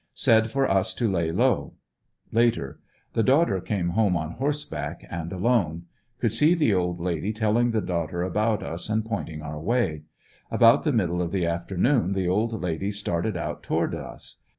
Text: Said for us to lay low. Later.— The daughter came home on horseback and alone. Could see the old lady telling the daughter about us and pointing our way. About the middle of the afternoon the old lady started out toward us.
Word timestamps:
Said 0.15 0.49
for 0.49 0.67
us 0.67 0.95
to 0.95 1.07
lay 1.07 1.31
low. 1.31 1.75
Later.— 2.31 2.79
The 3.13 3.21
daughter 3.21 3.61
came 3.61 3.89
home 3.89 4.17
on 4.17 4.31
horseback 4.31 5.05
and 5.11 5.31
alone. 5.31 5.83
Could 6.17 6.31
see 6.31 6.55
the 6.55 6.73
old 6.73 6.99
lady 6.99 7.31
telling 7.31 7.69
the 7.69 7.81
daughter 7.81 8.23
about 8.23 8.63
us 8.63 8.89
and 8.89 9.05
pointing 9.05 9.43
our 9.43 9.59
way. 9.59 10.01
About 10.49 10.81
the 10.85 10.91
middle 10.91 11.21
of 11.21 11.31
the 11.31 11.45
afternoon 11.45 12.13
the 12.13 12.27
old 12.27 12.53
lady 12.63 12.89
started 12.89 13.37
out 13.37 13.61
toward 13.61 13.93
us. 13.93 14.37